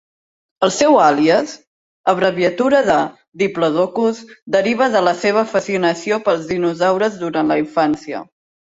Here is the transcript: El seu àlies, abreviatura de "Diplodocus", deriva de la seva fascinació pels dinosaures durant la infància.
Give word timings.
El 0.67 0.71
seu 0.77 0.95
àlies, 1.07 1.53
abreviatura 2.13 2.81
de 2.89 2.97
"Diplodocus", 3.43 4.25
deriva 4.59 4.91
de 4.97 5.05
la 5.11 5.17
seva 5.23 5.47
fascinació 5.55 6.23
pels 6.29 6.53
dinosaures 6.57 7.25
durant 7.25 7.55
la 7.55 7.65
infància. 7.67 8.29